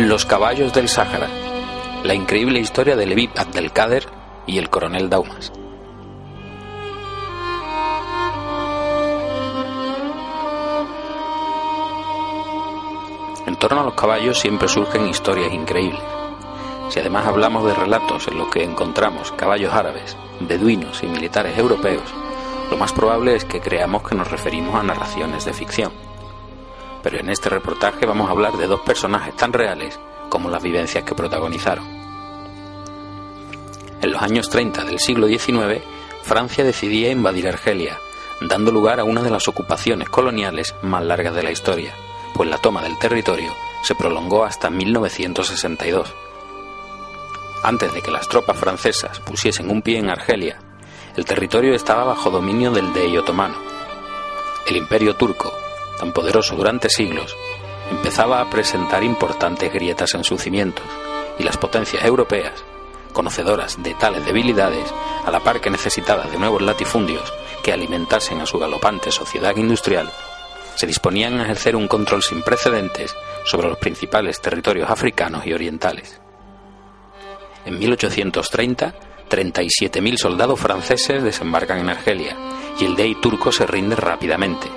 Los 0.00 0.24
caballos 0.24 0.72
del 0.72 0.88
Sáhara, 0.88 1.28
la 2.04 2.14
increíble 2.14 2.58
historia 2.58 2.96
de 2.96 3.04
Levi 3.04 3.28
Abdelkader 3.36 4.06
y 4.46 4.56
el 4.56 4.70
coronel 4.70 5.10
Daumas. 5.10 5.52
En 13.46 13.56
torno 13.56 13.82
a 13.82 13.84
los 13.84 13.92
caballos 13.92 14.40
siempre 14.40 14.68
surgen 14.68 15.06
historias 15.06 15.52
increíbles. 15.52 16.02
Si 16.88 16.98
además 16.98 17.26
hablamos 17.26 17.66
de 17.66 17.74
relatos 17.74 18.26
en 18.26 18.38
los 18.38 18.48
que 18.48 18.64
encontramos 18.64 19.32
caballos 19.32 19.74
árabes, 19.74 20.16
beduinos 20.40 21.02
y 21.02 21.08
militares 21.08 21.58
europeos, 21.58 22.10
lo 22.70 22.78
más 22.78 22.94
probable 22.94 23.36
es 23.36 23.44
que 23.44 23.60
creamos 23.60 24.02
que 24.08 24.14
nos 24.14 24.30
referimos 24.30 24.74
a 24.74 24.82
narraciones 24.82 25.44
de 25.44 25.52
ficción. 25.52 26.09
Pero 27.02 27.18
en 27.18 27.30
este 27.30 27.48
reportaje 27.48 28.06
vamos 28.06 28.28
a 28.28 28.32
hablar 28.32 28.56
de 28.56 28.66
dos 28.66 28.80
personajes 28.80 29.34
tan 29.36 29.52
reales 29.52 29.98
como 30.28 30.50
las 30.50 30.62
vivencias 30.62 31.04
que 31.04 31.14
protagonizaron. 31.14 31.84
En 34.02 34.12
los 34.12 34.22
años 34.22 34.48
30 34.48 34.84
del 34.84 34.98
siglo 34.98 35.26
XIX, 35.26 35.82
Francia 36.22 36.64
decidía 36.64 37.10
invadir 37.10 37.48
Argelia, 37.48 37.98
dando 38.40 38.72
lugar 38.72 39.00
a 39.00 39.04
una 39.04 39.22
de 39.22 39.30
las 39.30 39.48
ocupaciones 39.48 40.08
coloniales 40.08 40.74
más 40.82 41.04
largas 41.04 41.34
de 41.34 41.42
la 41.42 41.50
historia, 41.50 41.94
pues 42.34 42.48
la 42.48 42.58
toma 42.58 42.82
del 42.82 42.98
territorio 42.98 43.52
se 43.82 43.94
prolongó 43.94 44.44
hasta 44.44 44.70
1962. 44.70 46.14
Antes 47.62 47.92
de 47.92 48.00
que 48.00 48.10
las 48.10 48.28
tropas 48.28 48.58
francesas 48.58 49.20
pusiesen 49.20 49.70
un 49.70 49.82
pie 49.82 49.98
en 49.98 50.08
Argelia, 50.08 50.58
el 51.16 51.24
territorio 51.24 51.74
estaba 51.74 52.04
bajo 52.04 52.30
dominio 52.30 52.70
del 52.70 52.92
Dey 52.92 53.16
otomano. 53.18 53.56
El 54.66 54.76
imperio 54.76 55.16
turco, 55.16 55.52
tan 56.00 56.12
poderoso 56.12 56.56
durante 56.56 56.88
siglos, 56.88 57.36
empezaba 57.90 58.40
a 58.40 58.48
presentar 58.48 59.04
importantes 59.04 59.70
grietas 59.70 60.14
en 60.14 60.24
sus 60.24 60.40
cimientos, 60.40 60.86
y 61.38 61.42
las 61.42 61.58
potencias 61.58 62.04
europeas, 62.04 62.64
conocedoras 63.12 63.82
de 63.82 63.94
tales 63.94 64.24
debilidades, 64.24 64.92
a 65.26 65.30
la 65.30 65.40
par 65.40 65.60
que 65.60 65.68
necesitadas 65.68 66.32
de 66.32 66.38
nuevos 66.38 66.62
latifundios 66.62 67.30
que 67.62 67.72
alimentasen 67.72 68.40
a 68.40 68.46
su 68.46 68.58
galopante 68.58 69.12
sociedad 69.12 69.54
industrial, 69.56 70.10
se 70.74 70.86
disponían 70.86 71.38
a 71.38 71.44
ejercer 71.44 71.76
un 71.76 71.86
control 71.86 72.22
sin 72.22 72.42
precedentes 72.42 73.14
sobre 73.44 73.68
los 73.68 73.76
principales 73.76 74.40
territorios 74.40 74.88
africanos 74.88 75.46
y 75.46 75.52
orientales. 75.52 76.18
En 77.66 77.78
1830, 77.78 78.94
37.000 79.28 80.16
soldados 80.16 80.58
franceses 80.58 81.22
desembarcan 81.22 81.80
en 81.80 81.90
Argelia 81.90 82.36
y 82.80 82.86
el 82.86 82.96
Dey 82.96 83.16
turco 83.16 83.52
se 83.52 83.66
rinde 83.66 83.96
rápidamente. 83.96 84.68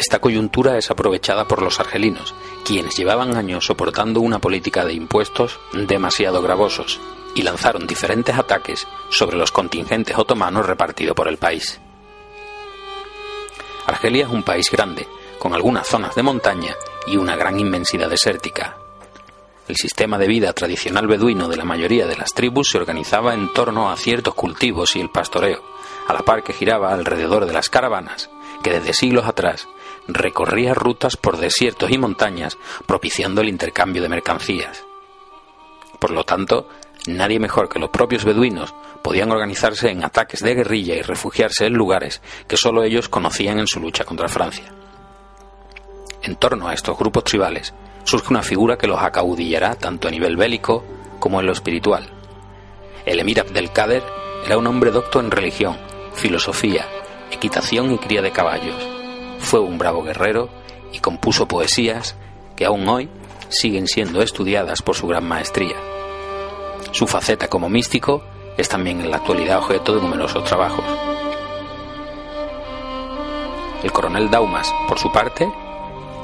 Esta 0.00 0.18
coyuntura 0.18 0.78
es 0.78 0.90
aprovechada 0.90 1.46
por 1.46 1.60
los 1.60 1.78
argelinos, 1.78 2.34
quienes 2.64 2.96
llevaban 2.96 3.36
años 3.36 3.66
soportando 3.66 4.22
una 4.22 4.38
política 4.38 4.86
de 4.86 4.94
impuestos 4.94 5.60
demasiado 5.74 6.40
gravosos 6.40 6.98
y 7.34 7.42
lanzaron 7.42 7.86
diferentes 7.86 8.34
ataques 8.34 8.86
sobre 9.10 9.36
los 9.36 9.52
contingentes 9.52 10.16
otomanos 10.16 10.64
repartidos 10.64 11.14
por 11.14 11.28
el 11.28 11.36
país. 11.36 11.82
Argelia 13.84 14.24
es 14.24 14.30
un 14.30 14.42
país 14.42 14.70
grande, 14.70 15.06
con 15.38 15.52
algunas 15.52 15.86
zonas 15.86 16.14
de 16.14 16.22
montaña 16.22 16.74
y 17.06 17.18
una 17.18 17.36
gran 17.36 17.60
inmensidad 17.60 18.08
desértica, 18.08 18.78
el 19.70 19.76
sistema 19.76 20.18
de 20.18 20.26
vida 20.26 20.52
tradicional 20.52 21.06
beduino 21.06 21.46
de 21.46 21.56
la 21.56 21.64
mayoría 21.64 22.08
de 22.08 22.16
las 22.16 22.34
tribus 22.34 22.70
se 22.70 22.78
organizaba 22.78 23.34
en 23.34 23.52
torno 23.52 23.88
a 23.88 23.96
ciertos 23.96 24.34
cultivos 24.34 24.96
y 24.96 25.00
el 25.00 25.10
pastoreo, 25.10 25.62
a 26.08 26.12
la 26.12 26.22
par 26.22 26.42
que 26.42 26.52
giraba 26.52 26.92
alrededor 26.92 27.46
de 27.46 27.52
las 27.52 27.70
caravanas, 27.70 28.30
que 28.64 28.70
desde 28.72 28.94
siglos 28.94 29.26
atrás 29.26 29.68
recorría 30.14 30.74
rutas 30.74 31.16
por 31.16 31.36
desiertos 31.38 31.90
y 31.90 31.98
montañas, 31.98 32.58
propiciando 32.86 33.40
el 33.40 33.48
intercambio 33.48 34.02
de 34.02 34.08
mercancías. 34.08 34.84
Por 35.98 36.10
lo 36.10 36.24
tanto, 36.24 36.68
nadie 37.06 37.38
mejor 37.38 37.68
que 37.68 37.78
los 37.78 37.90
propios 37.90 38.24
beduinos 38.24 38.74
podían 39.02 39.30
organizarse 39.30 39.90
en 39.90 40.04
ataques 40.04 40.40
de 40.40 40.54
guerrilla 40.54 40.94
y 40.94 41.02
refugiarse 41.02 41.66
en 41.66 41.74
lugares 41.74 42.22
que 42.46 42.56
solo 42.56 42.82
ellos 42.82 43.08
conocían 43.08 43.58
en 43.58 43.66
su 43.66 43.80
lucha 43.80 44.04
contra 44.04 44.28
Francia. 44.28 44.72
En 46.22 46.36
torno 46.36 46.68
a 46.68 46.74
estos 46.74 46.98
grupos 46.98 47.24
tribales 47.24 47.72
surge 48.04 48.30
una 48.30 48.42
figura 48.42 48.76
que 48.76 48.86
los 48.86 49.00
acaudillará 49.00 49.74
tanto 49.74 50.08
a 50.08 50.10
nivel 50.10 50.36
bélico 50.36 50.84
como 51.18 51.40
en 51.40 51.46
lo 51.46 51.52
espiritual. 51.52 52.08
El 53.06 53.20
emir 53.20 53.40
Abdelkader 53.40 54.02
era 54.44 54.58
un 54.58 54.66
hombre 54.66 54.90
docto 54.90 55.20
en 55.20 55.30
religión, 55.30 55.78
filosofía, 56.14 56.86
equitación 57.30 57.92
y 57.92 57.98
cría 57.98 58.22
de 58.22 58.32
caballos. 58.32 58.99
Fue 59.40 59.60
un 59.60 59.78
bravo 59.78 60.02
guerrero 60.02 60.48
y 60.92 61.00
compuso 61.00 61.48
poesías 61.48 62.16
que 62.56 62.66
aún 62.66 62.88
hoy 62.88 63.08
siguen 63.48 63.88
siendo 63.88 64.22
estudiadas 64.22 64.82
por 64.82 64.94
su 64.94 65.06
gran 65.08 65.26
maestría. 65.26 65.76
Su 66.92 67.06
faceta 67.06 67.48
como 67.48 67.68
místico 67.68 68.22
es 68.56 68.68
también 68.68 69.00
en 69.00 69.10
la 69.10 69.16
actualidad 69.16 69.58
objeto 69.58 69.94
de 69.94 70.02
numerosos 70.02 70.44
trabajos. 70.44 70.84
El 73.82 73.92
coronel 73.92 74.30
Daumas, 74.30 74.72
por 74.86 74.98
su 74.98 75.10
parte, 75.10 75.50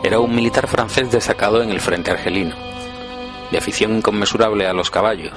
era 0.03 0.21
un 0.21 0.35
militar 0.35 0.69
francés 0.69 1.11
destacado 1.11 1.63
en 1.63 1.71
el 1.71 1.81
frente 1.81 2.11
argelino, 2.11 2.55
de 3.51 3.59
afición 3.59 3.97
inconmensurable 3.97 4.67
a 4.67 4.73
los 4.73 4.91
caballos, 4.91 5.33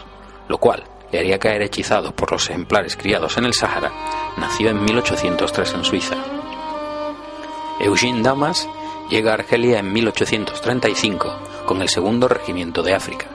lo 0.47 0.57
cual 0.57 0.84
le 1.12 1.19
haría 1.19 1.39
caer 1.39 1.62
hechizado 1.62 2.12
por 2.12 2.31
los 2.31 2.50
ejemplares 2.50 2.95
criados 2.97 3.38
en 3.38 3.45
el 3.45 3.53
Sáhara, 3.53 3.91
nació 4.38 4.69
en 4.69 4.84
1803 4.84 5.73
en 5.73 5.84
Suiza. 5.85 6.16
Eugene 7.89 8.22
Damas 8.22 8.67
llega 9.09 9.31
a 9.31 9.33
Argelia 9.35 9.79
en 9.79 9.91
1835 9.91 11.39
con 11.66 11.81
el 11.81 11.89
segundo 11.89 12.27
regimiento 12.27 12.83
de 12.83 12.94
África. 12.94 13.27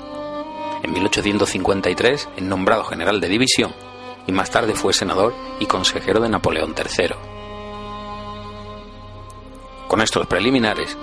En 0.82 0.92
1853 0.92 2.28
es 2.36 2.42
nombrado 2.42 2.84
general 2.84 3.20
de 3.20 3.28
división 3.28 3.74
y 4.26 4.32
más 4.32 4.50
tarde 4.50 4.74
fue 4.74 4.92
senador 4.92 5.34
y 5.60 5.66
consejero 5.66 6.20
de 6.20 6.28
Napoleón 6.28 6.74
III. 6.76 7.14
Con 9.88 10.00
estos 10.00 10.26
preliminares, 10.26 10.96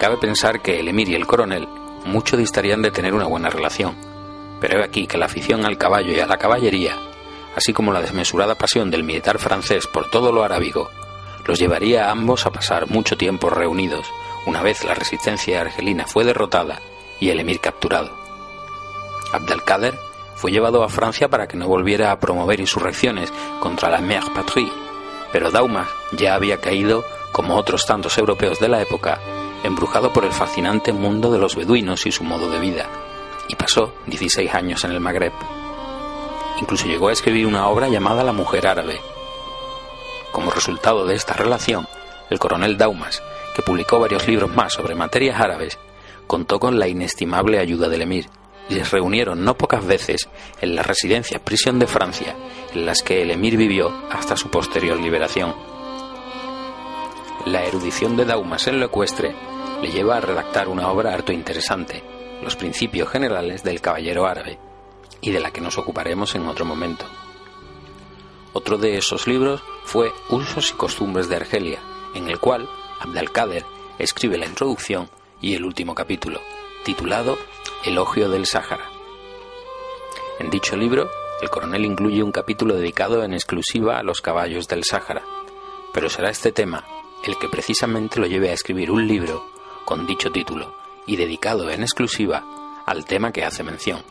Cabe 0.00 0.16
pensar 0.16 0.62
que 0.62 0.80
el 0.80 0.88
emir 0.88 1.10
y 1.10 1.14
el 1.14 1.26
coronel 1.26 1.68
mucho 2.06 2.38
distarían 2.38 2.80
de 2.80 2.90
tener 2.90 3.12
una 3.12 3.26
buena 3.26 3.50
relación, 3.50 3.94
pero 4.58 4.80
he 4.80 4.82
aquí 4.82 5.06
que 5.06 5.18
la 5.18 5.26
afición 5.26 5.66
al 5.66 5.76
caballo 5.76 6.10
y 6.14 6.20
a 6.20 6.26
la 6.26 6.38
caballería, 6.38 6.96
así 7.54 7.74
como 7.74 7.92
la 7.92 8.00
desmesurada 8.00 8.54
pasión 8.54 8.90
del 8.90 9.04
militar 9.04 9.38
francés 9.38 9.86
por 9.86 10.08
todo 10.08 10.32
lo 10.32 10.42
arábigo, 10.42 10.90
los 11.50 11.58
llevaría 11.58 12.06
a 12.06 12.12
ambos 12.12 12.46
a 12.46 12.52
pasar 12.52 12.88
mucho 12.88 13.16
tiempo 13.16 13.50
reunidos 13.50 14.06
una 14.46 14.62
vez 14.62 14.84
la 14.84 14.94
resistencia 14.94 15.60
argelina 15.60 16.06
fue 16.06 16.22
derrotada 16.22 16.80
y 17.18 17.30
el 17.30 17.40
emir 17.40 17.58
capturado. 17.58 18.16
Abdelkader 19.32 19.98
fue 20.36 20.52
llevado 20.52 20.84
a 20.84 20.88
Francia 20.88 21.28
para 21.28 21.48
que 21.48 21.56
no 21.56 21.66
volviera 21.66 22.12
a 22.12 22.20
promover 22.20 22.60
insurrecciones 22.60 23.32
contra 23.58 23.90
la 23.90 23.98
Mère 23.98 24.32
Patrie, 24.32 24.70
pero 25.32 25.50
Daumas 25.50 25.88
ya 26.12 26.34
había 26.34 26.60
caído, 26.60 27.04
como 27.32 27.56
otros 27.56 27.84
tantos 27.84 28.16
europeos 28.16 28.60
de 28.60 28.68
la 28.68 28.80
época, 28.80 29.18
embrujado 29.64 30.12
por 30.12 30.24
el 30.24 30.32
fascinante 30.32 30.92
mundo 30.92 31.32
de 31.32 31.40
los 31.40 31.56
beduinos 31.56 32.06
y 32.06 32.12
su 32.12 32.22
modo 32.22 32.48
de 32.48 32.60
vida, 32.60 32.86
y 33.48 33.56
pasó 33.56 33.92
16 34.06 34.54
años 34.54 34.84
en 34.84 34.92
el 34.92 35.00
Magreb. 35.00 35.32
Incluso 36.60 36.86
llegó 36.86 37.08
a 37.08 37.12
escribir 37.12 37.44
una 37.44 37.66
obra 37.66 37.88
llamada 37.88 38.22
La 38.22 38.32
mujer 38.32 38.68
árabe. 38.68 39.00
Como 40.32 40.50
resultado 40.50 41.06
de 41.06 41.14
esta 41.14 41.34
relación, 41.34 41.86
el 42.30 42.38
coronel 42.38 42.76
Daumas, 42.76 43.22
que 43.54 43.62
publicó 43.62 43.98
varios 43.98 44.26
libros 44.28 44.54
más 44.54 44.74
sobre 44.74 44.94
materias 44.94 45.40
árabes, 45.40 45.78
contó 46.26 46.60
con 46.60 46.78
la 46.78 46.86
inestimable 46.86 47.58
ayuda 47.58 47.88
del 47.88 48.02
emir, 48.02 48.26
y 48.68 48.74
les 48.74 48.90
reunieron 48.92 49.44
no 49.44 49.56
pocas 49.56 49.84
veces 49.84 50.28
en 50.60 50.76
la 50.76 50.82
residencia 50.82 51.40
prisión 51.40 51.80
de 51.80 51.88
Francia, 51.88 52.36
en 52.72 52.86
las 52.86 53.02
que 53.02 53.22
el 53.22 53.32
emir 53.32 53.56
vivió 53.56 53.92
hasta 54.10 54.36
su 54.36 54.48
posterior 54.48 54.98
liberación. 55.00 55.54
La 57.46 57.64
erudición 57.64 58.16
de 58.16 58.26
Daumas 58.26 58.68
en 58.68 58.78
lo 58.78 58.86
ecuestre 58.86 59.34
le 59.82 59.90
lleva 59.90 60.18
a 60.18 60.20
redactar 60.20 60.68
una 60.68 60.88
obra 60.88 61.12
harto 61.12 61.32
interesante, 61.32 62.04
Los 62.42 62.56
principios 62.56 63.10
generales 63.10 63.62
del 63.62 63.82
caballero 63.82 64.26
árabe, 64.26 64.58
y 65.20 65.30
de 65.30 65.40
la 65.40 65.50
que 65.50 65.60
nos 65.60 65.76
ocuparemos 65.76 66.34
en 66.34 66.46
otro 66.46 66.64
momento. 66.64 67.04
Otro 68.54 68.78
de 68.78 68.96
esos 68.96 69.26
libros 69.26 69.62
fue 69.90 70.12
Usos 70.28 70.70
y 70.70 70.74
costumbres 70.74 71.28
de 71.28 71.34
Argelia, 71.34 71.80
en 72.14 72.28
el 72.28 72.38
cual 72.38 72.68
Abdelkader 73.00 73.66
escribe 73.98 74.38
la 74.38 74.46
introducción 74.46 75.10
y 75.40 75.56
el 75.56 75.64
último 75.64 75.96
capítulo, 75.96 76.40
titulado 76.84 77.36
Elogio 77.84 78.28
del 78.28 78.46
Sáhara. 78.46 78.88
En 80.38 80.48
dicho 80.48 80.76
libro, 80.76 81.10
el 81.42 81.50
coronel 81.50 81.84
incluye 81.84 82.22
un 82.22 82.30
capítulo 82.30 82.74
dedicado 82.74 83.24
en 83.24 83.34
exclusiva 83.34 83.98
a 83.98 84.04
los 84.04 84.20
caballos 84.20 84.68
del 84.68 84.84
Sáhara, 84.84 85.24
pero 85.92 86.08
será 86.08 86.30
este 86.30 86.52
tema 86.52 86.86
el 87.24 87.36
que 87.36 87.48
precisamente 87.48 88.20
lo 88.20 88.26
lleve 88.26 88.50
a 88.50 88.54
escribir 88.54 88.92
un 88.92 89.08
libro 89.08 89.44
con 89.84 90.06
dicho 90.06 90.30
título 90.30 90.72
y 91.04 91.16
dedicado 91.16 91.68
en 91.68 91.82
exclusiva 91.82 92.84
al 92.86 93.06
tema 93.06 93.32
que 93.32 93.44
hace 93.44 93.64
mención. 93.64 94.04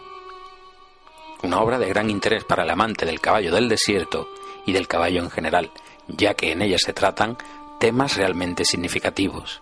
Una 1.42 1.62
obra 1.62 1.80
de 1.80 1.88
gran 1.88 2.10
interés 2.10 2.44
para 2.44 2.64
el 2.64 2.70
amante 2.70 3.06
del 3.06 3.22
caballo 3.22 3.54
del 3.54 3.70
desierto 3.70 4.28
y 4.70 4.74
del 4.74 4.88
caballo 4.88 5.22
en 5.22 5.30
general, 5.30 5.72
ya 6.08 6.34
que 6.34 6.52
en 6.52 6.62
ella 6.62 6.78
se 6.78 6.94
tratan 6.94 7.38
temas 7.80 8.16
realmente 8.16 8.66
significativos. 8.66 9.62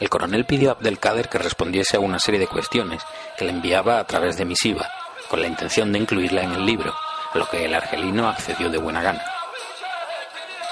El 0.00 0.08
coronel 0.08 0.44
pidió 0.44 0.70
a 0.70 0.72
Abdelkader 0.74 1.28
que 1.28 1.38
respondiese 1.38 1.96
a 1.96 2.00
una 2.00 2.18
serie 2.18 2.38
de 2.38 2.46
cuestiones 2.46 3.02
que 3.36 3.44
le 3.44 3.50
enviaba 3.50 3.98
a 3.98 4.06
través 4.06 4.36
de 4.36 4.44
misiva, 4.44 4.88
con 5.28 5.40
la 5.40 5.48
intención 5.48 5.92
de 5.92 5.98
incluirla 5.98 6.42
en 6.42 6.52
el 6.52 6.64
libro, 6.64 6.94
a 7.32 7.38
lo 7.38 7.48
que 7.48 7.64
el 7.64 7.74
argelino 7.74 8.28
accedió 8.28 8.70
de 8.70 8.78
buena 8.78 9.02
gana. 9.02 9.22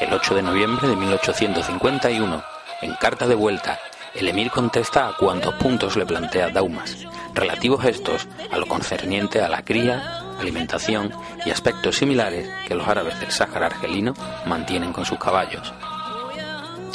El 0.00 0.12
8 0.12 0.34
de 0.34 0.42
noviembre 0.42 0.86
de 0.86 0.96
1851, 0.96 2.44
en 2.82 2.94
carta 2.94 3.26
de 3.26 3.34
vuelta, 3.34 3.80
el 4.14 4.28
emir 4.28 4.50
contesta 4.50 5.08
a 5.08 5.16
cuantos 5.16 5.54
puntos 5.54 5.96
le 5.96 6.06
plantea 6.06 6.50
Daumas, 6.50 7.06
relativos 7.36 7.84
estos 7.84 8.26
a 8.50 8.56
lo 8.56 8.66
concerniente 8.66 9.42
a 9.42 9.48
la 9.48 9.62
cría, 9.62 10.20
alimentación 10.40 11.12
y 11.44 11.50
aspectos 11.50 11.96
similares 11.96 12.48
que 12.66 12.74
los 12.74 12.88
árabes 12.88 13.20
del 13.20 13.30
Sáhara 13.30 13.66
argelino 13.66 14.14
mantienen 14.46 14.92
con 14.92 15.04
sus 15.04 15.18
caballos. 15.18 15.72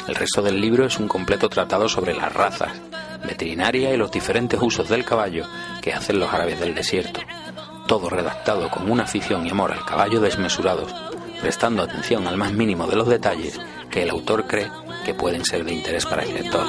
El 0.08 0.16
resto 0.16 0.42
del 0.42 0.60
libro 0.60 0.86
es 0.86 1.00
un 1.00 1.08
completo 1.08 1.48
tratado 1.48 1.88
sobre 1.88 2.14
las 2.16 2.34
razas, 2.34 2.72
veterinaria 3.26 3.94
y 3.94 3.98
los 3.98 4.12
diferentes 4.12 4.60
usos 4.62 4.90
del 4.90 5.06
caballo 5.06 5.46
que 5.82 5.94
hacen 5.94 6.20
los 6.20 6.34
árabes 6.34 6.60
del 6.60 6.74
desierto, 6.74 7.22
todo 7.88 8.10
redactado 8.10 8.70
con 8.70 8.90
una 8.90 9.04
afición 9.04 9.46
y 9.46 9.52
amor 9.52 9.72
al 9.72 9.86
caballo 9.86 10.20
desmesurados, 10.20 10.94
prestando 11.40 11.84
atención 11.84 12.28
al 12.28 12.38
más 12.38 12.52
mínimo 12.52 12.88
de 12.88 12.96
los 12.96 13.08
detalles 13.08 13.60
que 13.92 14.04
el 14.04 14.10
autor 14.10 14.48
cree 14.48 14.72
que 15.06 15.14
pueden 15.14 15.46
ser 15.46 15.64
de 15.64 15.74
interés 15.74 16.06
para 16.06 16.24
el 16.24 16.34
lector. 16.34 16.66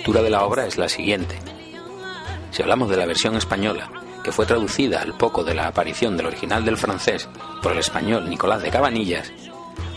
Estructura 0.00 0.22
de 0.22 0.30
la 0.30 0.44
obra 0.44 0.66
es 0.66 0.78
la 0.78 0.88
siguiente. 0.88 1.36
Si 2.52 2.62
hablamos 2.62 2.88
de 2.88 2.96
la 2.96 3.04
versión 3.04 3.36
española, 3.36 3.90
que 4.24 4.32
fue 4.32 4.46
traducida 4.46 5.02
al 5.02 5.14
poco 5.14 5.44
de 5.44 5.54
la 5.54 5.66
aparición 5.66 6.16
del 6.16 6.24
original 6.24 6.64
del 6.64 6.78
francés 6.78 7.28
por 7.62 7.72
el 7.72 7.78
español 7.80 8.26
Nicolás 8.26 8.62
de 8.62 8.70
Cabanillas, 8.70 9.30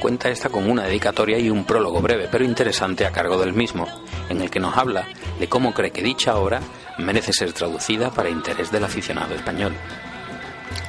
cuenta 0.02 0.30
esta 0.30 0.50
con 0.50 0.70
una 0.70 0.84
dedicatoria 0.84 1.40
y 1.40 1.50
un 1.50 1.64
prólogo 1.64 2.02
breve 2.02 2.28
pero 2.30 2.44
interesante 2.44 3.06
a 3.06 3.14
cargo 3.14 3.38
del 3.38 3.54
mismo, 3.54 3.88
en 4.28 4.42
el 4.42 4.52
que 4.52 4.60
nos 4.60 4.76
habla 4.76 5.08
de 5.40 5.48
cómo 5.48 5.74
cree 5.74 5.92
que 5.92 6.04
dicha 6.04 6.36
obra 6.36 6.60
merece 6.98 7.32
ser 7.32 7.54
traducida 7.54 8.12
para 8.12 8.30
interés 8.30 8.72
del 8.74 8.84
aficionado 8.84 9.34
español. 9.34 9.72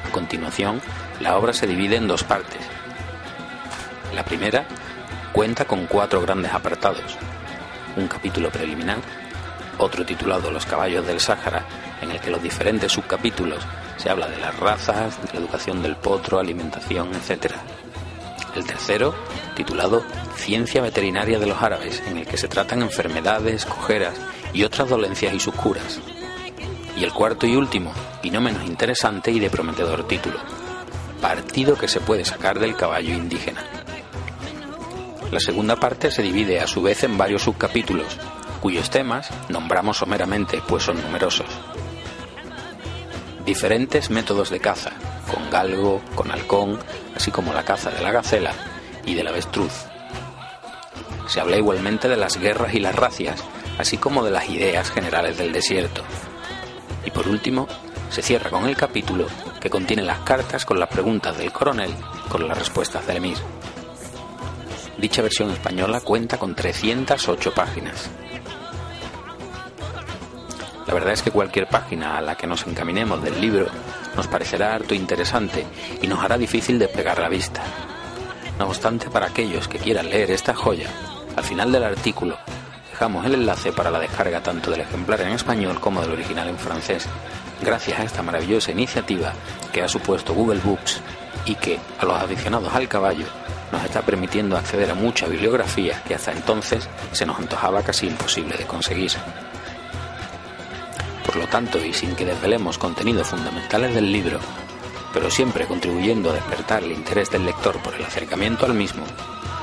A 0.05 0.11
continuación, 0.11 0.81
la 1.21 1.37
obra 1.37 1.53
se 1.53 1.67
divide 1.67 1.95
en 1.95 2.09
dos 2.09 2.25
partes. 2.25 2.59
La 4.13 4.25
primera 4.25 4.65
cuenta 5.31 5.63
con 5.63 5.85
cuatro 5.85 6.19
grandes 6.19 6.51
apartados, 6.51 7.17
un 7.95 8.07
capítulo 8.07 8.49
preliminar, 8.49 8.97
otro 9.77 10.05
titulado 10.05 10.51
Los 10.51 10.65
caballos 10.65 11.05
del 11.05 11.19
Sáhara, 11.19 11.65
en 12.01 12.11
el 12.11 12.19
que 12.19 12.29
los 12.29 12.41
diferentes 12.41 12.91
subcapítulos 12.91 13.59
se 13.97 14.09
habla 14.09 14.27
de 14.27 14.37
las 14.37 14.57
razas, 14.59 15.21
de 15.21 15.33
la 15.33 15.39
educación 15.39 15.81
del 15.81 15.95
potro, 15.95 16.39
alimentación, 16.39 17.09
etc. 17.13 17.53
El 18.55 18.65
tercero, 18.65 19.15
titulado 19.55 20.03
Ciencia 20.35 20.81
veterinaria 20.81 21.39
de 21.39 21.47
los 21.47 21.61
árabes, 21.61 22.03
en 22.07 22.17
el 22.17 22.27
que 22.27 22.37
se 22.37 22.47
tratan 22.47 22.81
enfermedades, 22.81 23.65
cojeras 23.65 24.15
y 24.53 24.63
otras 24.63 24.89
dolencias 24.89 25.33
y 25.33 25.39
sus 25.39 25.55
curas. 25.55 25.99
Y 26.97 27.03
el 27.03 27.13
cuarto 27.13 27.45
y 27.47 27.55
último, 27.55 27.93
y 28.21 28.29
no 28.29 28.41
menos 28.41 28.65
interesante 28.65 29.31
y 29.31 29.39
de 29.39 29.49
prometedor 29.49 30.07
título, 30.07 30.39
Partido 31.21 31.77
que 31.77 31.87
se 31.87 32.01
puede 32.01 32.23
sacar 32.23 32.59
del 32.59 32.75
caballo 32.75 33.13
indígena. 33.13 33.63
La 35.31 35.39
segunda 35.39 35.75
parte 35.75 36.11
se 36.11 36.21
divide 36.21 36.59
a 36.59 36.67
su 36.67 36.81
vez 36.81 37.03
en 37.03 37.17
varios 37.17 37.43
subcapítulos, 37.43 38.17
cuyos 38.61 38.89
temas 38.89 39.29
nombramos 39.49 39.97
someramente, 39.97 40.61
pues 40.67 40.83
son 40.83 41.01
numerosos. 41.01 41.47
Diferentes 43.45 44.09
métodos 44.09 44.49
de 44.49 44.59
caza, 44.59 44.91
con 45.31 45.49
galgo, 45.49 46.01
con 46.15 46.31
halcón, 46.31 46.79
así 47.15 47.31
como 47.31 47.53
la 47.53 47.65
caza 47.65 47.91
de 47.91 48.01
la 48.01 48.11
gacela 48.11 48.53
y 49.05 49.15
del 49.15 49.27
avestruz. 49.27 49.73
Se 51.27 51.39
habla 51.39 51.57
igualmente 51.57 52.07
de 52.07 52.17
las 52.17 52.37
guerras 52.37 52.73
y 52.73 52.79
las 52.79 52.95
racias, 52.95 53.43
así 53.77 53.97
como 53.97 54.23
de 54.23 54.31
las 54.31 54.49
ideas 54.49 54.89
generales 54.91 55.37
del 55.37 55.51
desierto. 55.51 56.03
Y 57.03 57.11
por 57.11 57.27
último, 57.27 57.67
se 58.09 58.21
cierra 58.21 58.49
con 58.49 58.65
el 58.65 58.77
capítulo 58.77 59.27
que 59.59 59.69
contiene 59.69 60.03
las 60.03 60.19
cartas 60.19 60.65
con 60.65 60.79
las 60.79 60.89
preguntas 60.89 61.37
del 61.37 61.51
coronel 61.51 61.91
con 62.29 62.47
las 62.47 62.57
respuestas 62.57 63.05
del 63.07 63.17
emir. 63.17 63.37
Dicha 64.97 65.21
versión 65.21 65.51
española 65.51 66.01
cuenta 66.01 66.37
con 66.37 66.55
308 66.55 67.53
páginas. 67.53 68.09
La 70.87 70.93
verdad 70.93 71.13
es 71.13 71.21
que 71.21 71.31
cualquier 71.31 71.67
página 71.67 72.17
a 72.17 72.21
la 72.21 72.35
que 72.35 72.47
nos 72.47 72.65
encaminemos 72.65 73.21
del 73.21 73.41
libro 73.41 73.67
nos 74.15 74.27
parecerá 74.27 74.73
harto 74.73 74.93
interesante 74.93 75.65
y 76.01 76.07
nos 76.07 76.23
hará 76.23 76.37
difícil 76.37 76.79
despegar 76.79 77.19
la 77.19 77.27
vista. 77.27 77.61
No 78.57 78.67
obstante, 78.67 79.09
para 79.09 79.27
aquellos 79.27 79.67
que 79.67 79.79
quieran 79.79 80.09
leer 80.09 80.31
esta 80.31 80.53
joya, 80.53 80.89
al 81.35 81.43
final 81.43 81.71
del 81.71 81.83
artículo 81.83 82.37
dejamos 82.91 83.25
el 83.25 83.33
enlace 83.33 83.73
para 83.73 83.91
la 83.91 83.99
descarga 83.99 84.41
tanto 84.41 84.71
del 84.71 84.81
ejemplar 84.81 85.19
en 85.21 85.29
español 85.29 85.81
como 85.81 86.01
del 86.01 86.13
original 86.13 86.47
en 86.47 86.57
francés, 86.57 87.05
gracias 87.61 87.99
a 87.99 88.03
esta 88.03 88.23
maravillosa 88.23 88.71
iniciativa 88.71 89.33
que 89.73 89.81
ha 89.81 89.89
supuesto 89.89 90.33
Google 90.33 90.61
Books 90.63 91.01
y 91.45 91.55
que, 91.55 91.77
a 91.99 92.05
los 92.05 92.17
aficionados 92.17 92.73
al 92.73 92.87
caballo, 92.87 93.25
nos 93.71 93.83
está 93.83 94.01
permitiendo 94.01 94.57
acceder 94.57 94.91
a 94.91 94.95
mucha 94.95 95.27
bibliografía 95.27 96.01
que 96.07 96.15
hasta 96.15 96.31
entonces 96.31 96.87
se 97.11 97.25
nos 97.25 97.37
antojaba 97.37 97.81
casi 97.81 98.07
imposible 98.07 98.57
de 98.57 98.65
conseguir. 98.65 99.11
Por 101.25 101.35
lo 101.37 101.47
tanto, 101.47 101.83
y 101.83 101.93
sin 101.93 102.15
que 102.15 102.25
desvelemos 102.25 102.77
contenidos 102.77 103.27
fundamentales 103.27 103.93
del 103.93 104.11
libro, 104.11 104.39
pero 105.13 105.29
siempre 105.29 105.65
contribuyendo 105.65 106.29
a 106.29 106.33
despertar 106.33 106.83
el 106.83 106.91
interés 106.91 107.29
del 107.31 107.45
lector 107.45 107.77
por 107.79 107.95
el 107.95 108.03
acercamiento 108.03 108.65
al 108.65 108.73
mismo, 108.73 109.03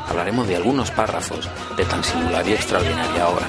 hablaremos 0.09 0.49
de 0.49 0.57
algunos 0.57 0.91
párrafos 0.91 1.49
de 1.77 1.85
tan 1.85 2.03
singular 2.03 2.47
y 2.49 2.53
extraordinaria 2.53 3.29
obra. 3.29 3.47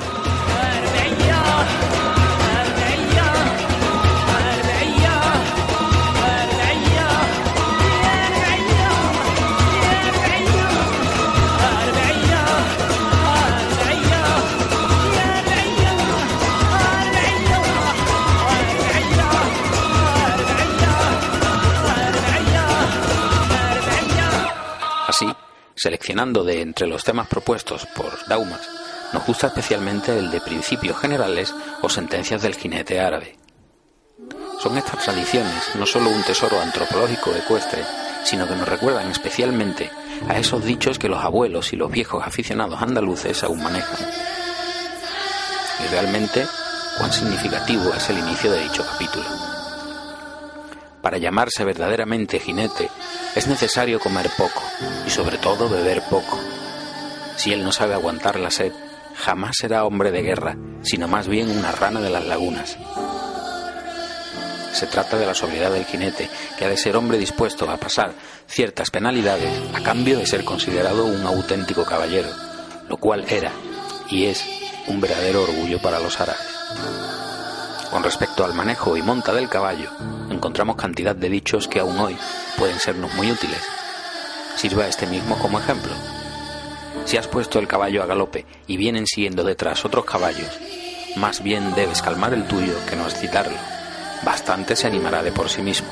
De 26.14 26.62
entre 26.62 26.86
los 26.86 27.04
temas 27.04 27.28
propuestos 27.28 27.88
por 27.88 28.28
Daumas, 28.28 28.70
nos 29.14 29.26
gusta 29.26 29.48
especialmente 29.48 30.16
el 30.16 30.30
de 30.30 30.42
principios 30.42 31.00
generales 31.00 31.52
o 31.82 31.90
sentencias 31.90 32.44
del 32.44 32.54
jinete 32.54 33.00
árabe. 33.00 33.36
Son 34.60 34.78
estas 34.78 35.04
tradiciones 35.04 35.72
no 35.74 35.88
solo 35.88 36.12
un 36.12 36.22
tesoro 36.22 36.62
antropológico 36.62 37.32
ecuestre, 37.34 37.84
sino 38.24 38.48
que 38.48 38.56
nos 38.56 38.70
recuerdan 38.70 39.10
especialmente 39.10 39.90
a 40.30 40.38
esos 40.38 40.64
dichos 40.64 41.00
que 41.00 41.10
los 41.10 41.24
abuelos 41.24 41.74
y 41.74 41.78
los 41.78 41.90
viejos 41.90 42.24
aficionados 42.24 42.80
andaluces 42.80 43.44
aún 43.44 43.64
manejan. 43.64 44.08
Y 45.84 45.88
realmente, 45.88 46.46
cuán 47.00 47.12
significativo 47.12 47.92
es 47.92 48.08
el 48.12 48.20
inicio 48.20 48.52
de 48.52 48.62
dicho 48.62 48.86
capítulo. 48.86 49.26
Para 51.02 51.18
llamarse 51.18 51.66
verdaderamente 51.66 52.40
jinete 52.40 52.88
es 53.36 53.48
necesario 53.48 54.00
comer 54.00 54.30
poco 54.38 54.62
y 55.06 55.10
sobre 55.10 55.38
todo 55.38 55.70
beber 55.70 56.02
poco. 56.10 56.40
Si 57.36 57.52
él 57.52 57.64
no 57.64 57.72
sabe 57.72 57.94
aguantar 57.94 58.40
la 58.40 58.52
sed, 58.52 58.72
jamás 59.16 59.56
será 59.60 59.86
hombre 59.86 60.12
de 60.12 60.22
guerra, 60.22 60.56
sino 60.84 61.08
más 61.08 61.28
bien 61.28 61.50
una 61.50 61.72
rana 61.72 62.00
de 62.00 62.10
las 62.10 62.26
lagunas. 62.26 62.78
Se 64.74 64.88
trata 64.88 65.18
de 65.18 65.26
la 65.26 65.36
sobriedad 65.36 65.72
del 65.72 65.86
jinete, 65.86 66.30
que 66.58 66.66
ha 66.66 66.70
de 66.70 66.78
ser 66.78 66.96
hombre 66.96 67.18
dispuesto 67.18 67.70
a 67.70 67.78
pasar 67.78 68.14
ciertas 68.48 68.90
penalidades 68.90 69.52
a 69.74 69.82
cambio 69.82 70.18
de 70.18 70.26
ser 70.26 70.44
considerado 70.44 71.06
un 71.06 71.26
auténtico 71.26 71.86
caballero, 71.86 72.30
lo 72.90 72.98
cual 72.98 73.26
era 73.30 73.52
y 74.10 74.26
es 74.26 74.44
un 74.88 75.00
verdadero 75.00 75.44
orgullo 75.44 75.80
para 75.82 76.00
los 76.00 76.20
árabes. 76.20 77.23
Con 77.94 78.02
respecto 78.02 78.44
al 78.44 78.56
manejo 78.56 78.98
y 78.98 79.04
monta 79.04 79.32
del 79.34 79.50
caballo, 79.50 79.92
encontramos 80.32 80.78
cantidad 80.78 81.16
de 81.16 81.30
dichos 81.30 81.68
que 81.68 81.80
aún 81.80 82.00
hoy 82.00 82.18
pueden 82.58 82.80
sernos 82.80 83.14
muy 83.14 83.32
útiles. 83.32 83.62
Sirva 84.56 84.88
este 84.88 85.06
mismo 85.06 85.38
como 85.38 85.60
ejemplo. 85.60 85.92
Si 87.06 87.18
has 87.18 87.28
puesto 87.28 87.60
el 87.60 87.68
caballo 87.68 88.02
a 88.02 88.08
galope 88.08 88.48
y 88.66 88.78
vienen 88.78 89.06
siguiendo 89.06 89.44
detrás 89.44 89.86
otros 89.86 90.06
caballos, 90.06 90.50
más 91.18 91.44
bien 91.44 91.76
debes 91.76 92.02
calmar 92.02 92.34
el 92.34 92.48
tuyo 92.48 92.74
que 92.90 92.96
no 92.96 93.06
excitarlo. 93.06 93.58
Bastante 94.24 94.76
se 94.76 94.88
animará 94.88 95.22
de 95.22 95.32
por 95.32 95.48
sí 95.48 95.62
mismo. 95.62 95.88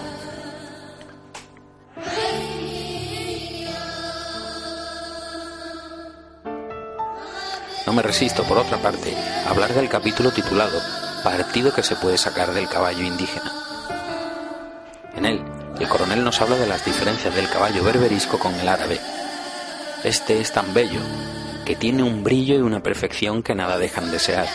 No 7.86 7.94
me 7.94 8.02
resisto, 8.02 8.44
por 8.46 8.58
otra 8.58 8.80
parte, 8.80 9.16
a 9.46 9.52
hablar 9.52 9.72
del 9.76 9.88
capítulo 9.88 10.32
titulado 10.32 10.80
Partido 11.24 11.72
que 11.72 11.84
se 11.84 11.96
puede 11.96 12.18
sacar 12.18 12.52
del 12.52 12.68
caballo 12.68 13.04
indígena. 13.04 13.52
En 15.16 15.26
él, 15.26 15.44
el 15.80 15.88
coronel 15.88 16.24
nos 16.24 16.42
habla 16.42 16.56
de 16.56 16.66
las 16.66 16.84
diferencias 16.84 17.36
del 17.36 17.48
caballo 17.48 17.84
berberisco 17.84 18.40
con 18.40 18.56
el 18.56 18.68
árabe. 18.68 19.00
Este 20.04 20.42
es 20.42 20.52
tan 20.52 20.74
bello 20.74 21.00
que 21.64 21.76
tiene 21.76 22.02
un 22.02 22.24
brillo 22.24 22.56
y 22.56 22.62
una 22.62 22.82
perfección 22.82 23.44
que 23.44 23.54
nada 23.54 23.78
dejan 23.78 24.10
desear, 24.10 24.48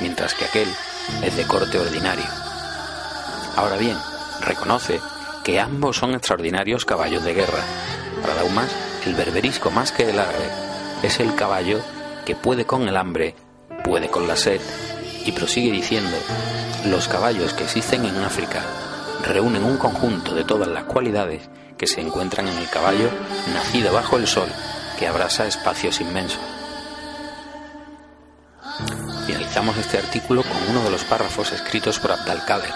mientras 0.00 0.34
que 0.34 0.44
aquel 0.44 0.68
es 1.22 1.36
de 1.36 1.44
corte 1.44 1.80
ordinario. 1.80 2.26
Ahora 3.56 3.76
bien, 3.76 3.96
reconoce 4.40 5.00
que 5.42 5.58
ambos 5.58 5.96
son 5.96 6.14
extraordinarios 6.14 6.84
caballos 6.84 7.24
de 7.24 7.34
guerra. 7.34 7.64
Para 8.20 8.34
Daumas, 8.34 8.70
el 9.06 9.14
berberisco 9.14 9.72
más 9.72 9.90
que 9.90 10.08
el 10.08 10.20
árabe 10.20 10.48
es 11.02 11.18
el 11.18 11.34
caballo 11.34 11.80
que 12.24 12.36
puede 12.36 12.64
con 12.64 12.86
el 12.86 12.96
hambre, 12.96 13.34
puede 13.82 14.08
con 14.08 14.28
la 14.28 14.36
sed, 14.36 14.60
y 15.24 15.32
prosigue 15.32 15.70
diciendo, 15.70 16.16
los 16.86 17.08
caballos 17.08 17.54
que 17.54 17.64
existen 17.64 18.04
en 18.04 18.16
África 18.16 18.62
reúnen 19.24 19.64
un 19.64 19.76
conjunto 19.76 20.34
de 20.34 20.44
todas 20.44 20.68
las 20.68 20.84
cualidades 20.84 21.48
que 21.78 21.86
se 21.86 22.00
encuentran 22.00 22.48
en 22.48 22.58
el 22.58 22.68
caballo 22.68 23.08
nacido 23.52 23.92
bajo 23.92 24.16
el 24.16 24.26
sol 24.26 24.48
que 24.98 25.06
abrasa 25.06 25.46
espacios 25.46 26.00
inmensos. 26.00 26.40
Finalizamos 29.26 29.76
este 29.76 29.98
artículo 29.98 30.42
con 30.42 30.70
uno 30.70 30.82
de 30.84 30.90
los 30.90 31.04
párrafos 31.04 31.52
escritos 31.52 31.98
por 31.98 32.12
Abdalkader, 32.12 32.72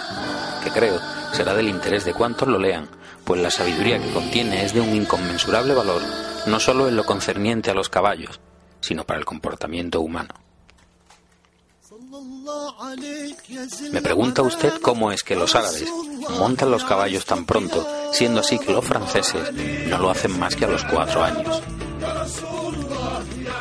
que 0.63 0.71
creo 0.71 1.01
será 1.33 1.55
del 1.55 1.69
interés 1.69 2.05
de 2.05 2.15
cuantos 2.15 2.49
lo 2.49 2.59
lean, 2.59 2.89
pues 3.25 3.41
la 3.41 3.51
sabiduría 3.51 3.99
que 3.99 4.13
contiene 4.13 4.65
es 4.65 4.73
de 4.73 4.81
un 4.81 4.95
inconmensurable 4.95 5.75
valor, 5.75 6.01
no 6.47 6.61
solo 6.61 6.89
en 6.89 6.97
lo 6.97 7.05
concerniente 7.05 7.71
a 7.71 7.75
los 7.75 7.89
caballos, 7.89 8.41
sino 8.81 9.05
para 9.05 9.19
el 9.19 9.25
comportamiento 9.25 10.01
humano. 10.01 10.46
Me 13.93 14.03
pregunta 14.03 14.43
usted 14.43 14.75
cómo 14.81 15.13
es 15.13 15.23
que 15.23 15.37
los 15.37 15.55
árabes 15.55 15.89
montan 16.39 16.71
los 16.71 16.85
caballos 16.85 17.25
tan 17.25 17.45
pronto, 17.45 17.87
siendo 18.13 18.41
así 18.41 18.59
que 18.59 18.73
los 18.73 18.85
franceses 18.85 19.53
no 19.89 19.99
lo 19.99 20.11
hacen 20.11 20.39
más 20.39 20.57
que 20.57 20.65
a 20.65 20.69
los 20.69 20.85
cuatro 20.85 21.23
años. 21.23 21.63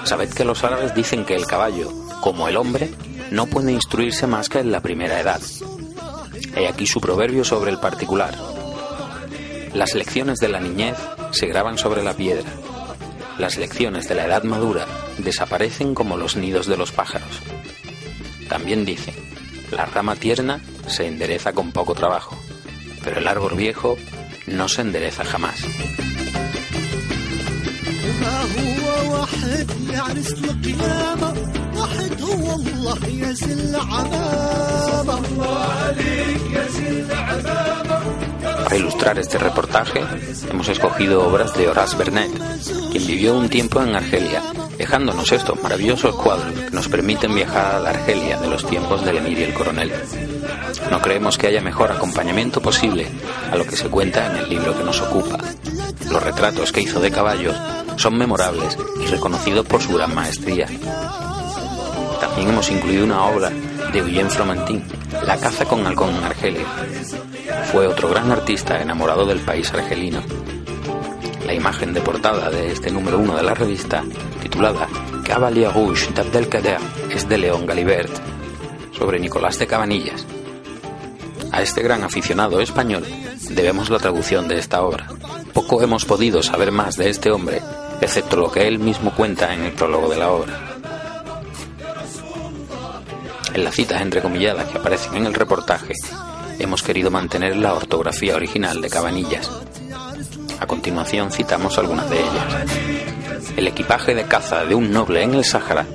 Sabed 0.03 0.29
que 0.29 0.45
los 0.45 0.63
árabes 0.63 0.93
dicen 0.93 1.25
que 1.25 1.35
el 1.35 1.45
caballo, 1.45 1.91
como 2.21 2.47
el 2.47 2.57
hombre, 2.57 2.91
no 3.31 3.47
puede 3.47 3.71
instruirse 3.71 4.27
más 4.27 4.49
que 4.49 4.59
en 4.59 4.71
la 4.71 4.81
primera 4.81 5.19
edad. 5.19 5.41
He 6.55 6.67
aquí 6.67 6.87
su 6.87 7.01
proverbio 7.01 7.43
sobre 7.43 7.71
el 7.71 7.79
particular. 7.79 8.35
Las 9.73 9.93
lecciones 9.93 10.39
de 10.39 10.47
la 10.47 10.59
niñez 10.59 10.97
se 11.31 11.47
graban 11.47 11.77
sobre 11.77 12.03
la 12.03 12.13
piedra. 12.13 12.49
Las 13.37 13.57
lecciones 13.57 14.07
de 14.07 14.15
la 14.15 14.25
edad 14.25 14.43
madura 14.43 14.85
desaparecen 15.17 15.93
como 15.93 16.17
los 16.17 16.35
nidos 16.35 16.67
de 16.67 16.77
los 16.77 16.91
pájaros. 16.91 17.41
También 18.55 18.85
dice, 18.85 19.13
la 19.71 19.85
rama 19.85 20.15
tierna 20.15 20.61
se 20.87 21.05
endereza 21.05 21.51
con 21.51 21.73
poco 21.73 21.93
trabajo, 21.93 22.37
pero 23.03 23.17
el 23.17 23.27
árbol 23.27 23.55
viejo 23.57 23.97
no 24.47 24.69
se 24.69 24.79
endereza 24.79 25.25
jamás. 25.25 25.61
Para 38.63 38.77
ilustrar 38.77 39.19
este 39.19 39.37
reportaje, 39.37 40.01
hemos 40.49 40.69
escogido 40.69 41.27
obras 41.27 41.53
de 41.57 41.67
Horace 41.67 41.97
Vernet, 41.97 42.31
quien 42.89 43.05
vivió 43.05 43.37
un 43.37 43.49
tiempo 43.49 43.81
en 43.81 43.97
Argelia, 43.97 44.41
dejándonos 44.77 45.31
estos 45.31 45.61
maravillosos 45.61 46.15
cuadros 46.15 46.53
que 46.53 46.71
nos 46.71 46.87
permiten 46.87 47.33
viajar 47.33 47.75
a 47.75 47.79
la 47.79 47.89
Argelia 47.91 48.37
de 48.37 48.47
los 48.47 48.65
tiempos 48.65 49.03
del 49.05 49.17
emir 49.17 49.39
y 49.39 49.43
el 49.43 49.53
coronel. 49.53 49.91
No 50.91 51.01
creemos 51.01 51.37
que 51.37 51.47
haya 51.47 51.61
mejor 51.61 51.91
acompañamiento 51.91 52.61
posible 52.61 53.07
a 53.51 53.55
lo 53.55 53.65
que 53.65 53.75
se 53.75 53.89
cuenta 53.89 54.31
en 54.31 54.37
el 54.37 54.49
libro 54.49 54.77
que 54.77 54.83
nos 54.83 55.01
ocupa. 55.01 55.37
Los 56.11 56.23
retratos 56.23 56.71
que 56.71 56.81
hizo 56.81 56.99
de 56.99 57.11
caballos 57.11 57.55
son 57.97 58.17
memorables 58.17 58.77
y 59.01 59.07
reconocidos 59.07 59.65
por 59.65 59.81
su 59.81 59.93
gran 59.93 60.13
maestría. 60.13 60.67
También 62.19 62.49
hemos 62.49 62.69
incluido 62.69 63.05
una 63.05 63.25
obra 63.25 63.49
de 63.49 63.99
Eugène 63.99 64.29
Fromentin, 64.29 64.83
La 65.25 65.37
caza 65.37 65.65
con 65.65 65.85
halcón 65.85 66.13
en 66.15 66.23
Argelia. 66.23 66.65
Fue 67.71 67.87
otro 67.87 68.09
gran 68.09 68.31
artista 68.31 68.81
enamorado 68.81 69.25
del 69.25 69.39
país 69.39 69.71
argelino. 69.73 70.21
La 71.45 71.53
imagen 71.53 71.93
de 71.93 72.01
portada 72.01 72.49
de 72.49 72.71
este 72.71 72.91
número 72.91 73.19
uno 73.19 73.35
de 73.35 73.43
la 73.43 73.53
revista, 73.53 74.03
titulada 74.55 74.87
Cavalier 75.25 75.69
Rouge 75.69 76.13
d'Abdelkader, 76.13 76.79
es 77.09 77.27
de 77.27 77.37
León 77.37 77.65
Galibert, 77.65 78.09
sobre 78.97 79.19
Nicolás 79.19 79.59
de 79.59 79.67
Cabanillas. 79.67 80.25
A 81.51 81.61
este 81.61 81.83
gran 81.83 82.05
aficionado 82.05 82.61
español 82.61 83.03
debemos 83.49 83.89
la 83.89 83.99
traducción 83.99 84.47
de 84.47 84.57
esta 84.57 84.81
obra. 84.81 85.09
Poco 85.51 85.81
hemos 85.81 86.05
podido 86.05 86.41
saber 86.41 86.71
más 86.71 86.95
de 86.95 87.09
este 87.09 87.31
hombre, 87.31 87.61
excepto 87.99 88.37
lo 88.37 88.49
que 88.49 88.65
él 88.65 88.79
mismo 88.79 89.11
cuenta 89.13 89.53
en 89.53 89.65
el 89.65 89.73
prólogo 89.73 90.07
de 90.07 90.17
la 90.17 90.31
obra. 90.31 90.53
En 93.53 93.61
las 93.61 93.75
citas 93.75 94.01
entrecomilladas 94.01 94.69
que 94.69 94.77
aparecen 94.77 95.17
en 95.17 95.25
el 95.25 95.33
reportaje, 95.33 95.95
hemos 96.59 96.81
querido 96.81 97.11
mantener 97.11 97.57
la 97.57 97.73
ortografía 97.73 98.37
original 98.37 98.81
de 98.81 98.89
Cabanillas. 98.89 99.51
A 100.61 100.65
continuación 100.65 101.29
citamos 101.29 101.77
algunas 101.77 102.09
de 102.09 102.19
ellas. 102.21 103.04
El 103.55 103.67
equipaje 103.69 104.13
de 104.13 104.25
caza 104.25 104.65
de 104.65 104.75
un 104.75 104.91
noble 104.91 105.23
en 105.23 105.33
el 105.33 105.45
Sáhara 105.45 105.85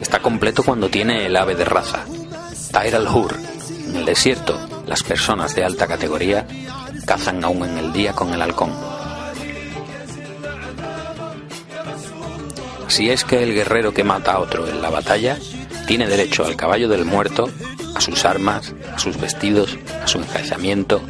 está 0.00 0.20
completo 0.20 0.62
cuando 0.62 0.88
tiene 0.88 1.26
el 1.26 1.36
ave 1.36 1.54
de 1.54 1.66
raza. 1.66 2.04
Tair 2.72 2.96
al-Hur. 2.96 3.36
En 3.88 3.96
el 3.96 4.04
desierto, 4.06 4.58
las 4.86 5.02
personas 5.02 5.54
de 5.54 5.64
alta 5.64 5.86
categoría 5.86 6.46
cazan 7.04 7.44
aún 7.44 7.62
en 7.64 7.76
el 7.76 7.92
día 7.92 8.14
con 8.14 8.32
el 8.32 8.40
halcón. 8.40 8.72
Si 12.88 13.10
es 13.10 13.24
que 13.24 13.42
el 13.42 13.52
guerrero 13.52 13.92
que 13.92 14.04
mata 14.04 14.32
a 14.32 14.38
otro 14.38 14.66
en 14.66 14.80
la 14.80 14.88
batalla 14.88 15.36
tiene 15.86 16.08
derecho 16.08 16.46
al 16.46 16.56
caballo 16.56 16.88
del 16.88 17.04
muerto, 17.04 17.50
a 17.94 18.00
sus 18.00 18.24
armas, 18.24 18.72
a 18.94 18.98
sus 18.98 19.20
vestidos, 19.20 19.76
a 20.02 20.06
su 20.06 20.18
enjaezamiento, 20.18 21.02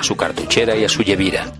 a 0.00 0.02
su 0.02 0.16
cartuchera 0.16 0.76
y 0.76 0.84
a 0.84 0.88
su 0.88 1.04
yevira. 1.04 1.52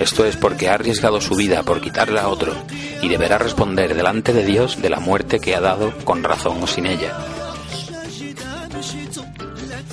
Esto 0.00 0.24
es 0.24 0.36
porque 0.36 0.70
ha 0.70 0.74
arriesgado 0.74 1.20
su 1.20 1.34
vida 1.34 1.62
por 1.62 1.82
quitarla 1.82 2.22
a 2.22 2.28
otro 2.28 2.54
y 3.02 3.08
deberá 3.08 3.36
responder 3.36 3.94
delante 3.94 4.32
de 4.32 4.46
Dios 4.46 4.80
de 4.80 4.88
la 4.88 5.00
muerte 5.00 5.40
que 5.40 5.54
ha 5.54 5.60
dado 5.60 5.92
con 6.04 6.22
razón 6.22 6.62
o 6.62 6.66
sin 6.66 6.86
ella. 6.86 7.12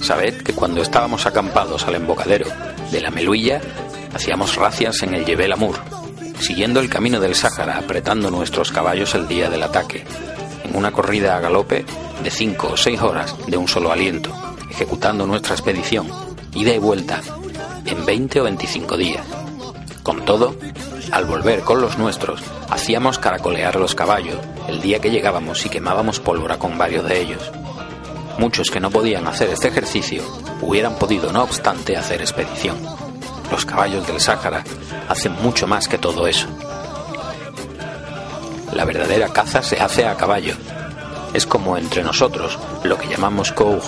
Sabed 0.02 0.42
que 0.44 0.54
cuando 0.54 0.82
estábamos 0.82 1.26
acampados 1.26 1.86
al 1.86 1.96
embocadero 1.96 2.48
de 2.92 3.02
la 3.02 3.12
Meluilla, 3.12 3.62
hacíamos 4.14 4.56
racias 4.56 5.04
en 5.04 5.14
el 5.14 5.26
Yebel 5.26 5.52
Amur, 5.52 5.76
siguiendo 6.40 6.80
el 6.80 6.90
camino 6.90 7.20
del 7.20 7.36
Sáhara, 7.36 7.78
apretando 7.78 8.32
nuestros 8.32 8.72
caballos 8.72 9.14
el 9.16 9.28
día 9.28 9.50
del 9.50 9.64
ataque, 9.64 10.06
una 10.74 10.92
corrida 10.92 11.36
a 11.36 11.40
galope 11.40 11.86
de 12.24 12.32
cinco 12.32 12.70
o 12.74 12.78
seis 12.78 13.02
horas 13.02 13.36
de 13.48 13.58
un 13.58 13.68
solo 13.68 13.92
aliento, 13.92 14.32
ejecutando 14.70 15.26
nuestra 15.26 15.56
expedición, 15.56 16.08
ida 16.54 16.74
y 16.74 16.80
vuelta, 16.80 17.22
en 17.86 18.06
20 18.06 18.42
o 18.42 18.44
25 18.44 18.98
días. 18.98 19.26
Con 20.04 20.26
todo, 20.26 20.56
al 21.12 21.26
volver 21.26 21.62
con 21.62 21.82
los 21.82 21.98
nuestros, 21.98 22.42
hacíamos 22.70 23.18
caracolear 23.18 23.76
los 23.76 23.96
caballos 23.96 24.38
el 24.68 24.82
día 24.82 25.00
que 25.00 25.10
llegábamos 25.10 25.66
y 25.66 25.70
quemábamos 25.70 26.20
pólvora 26.20 26.58
con 26.58 26.78
varios 26.78 27.08
de 27.08 27.20
ellos. 27.20 27.52
Muchos 28.38 28.70
que 28.70 28.80
no 28.80 28.92
podían 28.92 29.28
hacer 29.28 29.50
este 29.50 29.68
ejercicio 29.68 30.24
hubieran 30.62 30.96
podido, 30.96 31.32
no 31.32 31.44
obstante, 31.44 31.98
hacer 31.98 32.22
expedición. 32.22 32.78
Los 33.52 33.66
caballos 33.66 34.06
del 34.08 34.22
Sáhara 34.22 34.64
hacen 35.08 35.34
mucho 35.42 35.68
más 35.68 35.88
que 35.88 35.98
todo 35.98 36.28
eso. 36.28 36.48
La 38.74 38.86
verdadera 38.86 39.30
caza 39.30 39.64
se 39.64 39.80
hace 39.80 40.06
a 40.06 40.16
caballo. 40.16 40.54
Es 41.34 41.46
como 41.46 41.78
entre 41.78 42.04
nosotros 42.04 42.60
lo 42.84 42.98
que 42.98 43.08
llamamos 43.08 43.52
cour, 43.52 43.82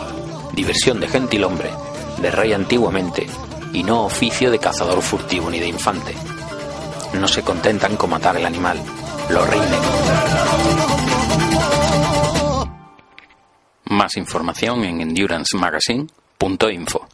diversión 0.54 1.00
de 1.00 1.08
gentilhombre, 1.08 1.70
de 2.18 2.32
rey 2.32 2.54
antiguamente, 2.54 3.28
y 3.74 3.84
no 3.84 4.06
oficio 4.06 4.51
de 4.51 4.60
cazador 4.60 5.01
furtivo 5.01 5.50
ni 5.50 5.60
de 5.60 5.68
infante. 5.68 6.16
No 7.13 7.27
se 7.27 7.44
contentan 7.44 7.98
con 7.98 8.10
matar 8.10 8.38
el 8.38 8.46
animal, 8.46 8.80
lo 9.30 9.46
rinden. 9.46 9.80
Más 13.86 14.18
información 14.18 14.84
en 14.86 15.01
endurancemagazine.info. 15.01 17.08